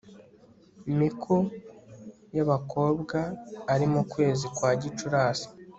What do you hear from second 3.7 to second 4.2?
ari mu